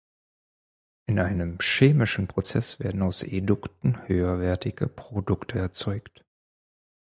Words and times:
In 1.05 1.19
einem 1.19 1.59
chemischen 1.61 2.25
Prozess 2.25 2.79
werden 2.79 3.03
aus 3.03 3.21
Edukten 3.21 4.07
höherwertige 4.07 4.87
Produkte 4.87 5.59
erzeugt. 5.59 6.25